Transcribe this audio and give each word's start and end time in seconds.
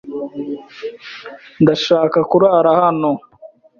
Ndashaka 1.61 2.17
kurara 2.29 2.71
hano. 2.81 3.09